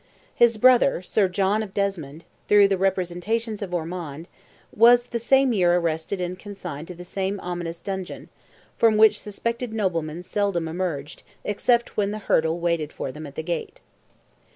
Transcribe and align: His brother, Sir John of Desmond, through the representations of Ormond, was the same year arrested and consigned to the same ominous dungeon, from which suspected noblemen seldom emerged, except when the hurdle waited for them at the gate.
His 0.33 0.57
brother, 0.57 1.03
Sir 1.03 1.27
John 1.27 1.61
of 1.61 1.75
Desmond, 1.75 2.23
through 2.47 2.67
the 2.69 2.77
representations 2.79 3.61
of 3.61 3.71
Ormond, 3.71 4.27
was 4.75 5.05
the 5.05 5.19
same 5.19 5.53
year 5.53 5.75
arrested 5.75 6.19
and 6.19 6.39
consigned 6.39 6.87
to 6.87 6.95
the 6.95 7.03
same 7.03 7.39
ominous 7.39 7.79
dungeon, 7.83 8.29
from 8.79 8.97
which 8.97 9.19
suspected 9.21 9.71
noblemen 9.73 10.23
seldom 10.23 10.67
emerged, 10.67 11.21
except 11.43 11.97
when 11.97 12.09
the 12.09 12.17
hurdle 12.17 12.59
waited 12.59 12.91
for 12.91 13.11
them 13.11 13.27
at 13.27 13.35
the 13.35 13.43
gate. 13.43 13.79